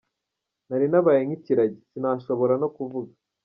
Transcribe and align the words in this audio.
Nari 0.67 0.85
nabaye 0.91 1.21
nk'ikiragi, 1.23 1.79
sinashobora 1.91 2.53
no 2.61 2.67
kuvuga. 2.75 3.11